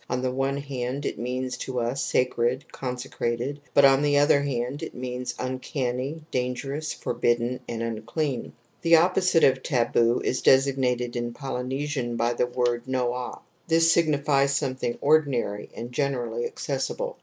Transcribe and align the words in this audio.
On 0.09 0.23
the 0.23 0.31
one 0.31 0.57
hand 0.57 1.05
it 1.05 1.19
means 1.19 1.57
to 1.59 1.79
us 1.79 2.03
sacred, 2.03 2.71
consecrated: 2.71 3.61
but 3.75 3.85
on 3.85 4.01
the 4.01 4.17
other 4.17 4.41
hand 4.41 4.81
it 4.81 4.95
means, 4.95 5.35
uncanny, 5.37 6.23
dangerous, 6.31 6.91
for 6.91 7.13
bidden, 7.13 7.59
and 7.69 7.83
imcleau. 7.83 8.51
The 8.81 8.95
opposite 8.95 9.43
for 9.43 9.61
taboo 9.61 10.19
is 10.25 10.41
designated 10.41 11.15
in 11.15 11.33
Polynesian 11.33 12.15
by 12.15 12.33
the 12.33 12.47
wora 12.47 12.81
noa 12.87 13.41
and 13.69 13.83
signifies 13.83 14.55
something 14.55 14.97
ordinary 15.01 15.69
and 15.75 15.91
gentoally 15.91 16.47
accessible. 16.47 17.19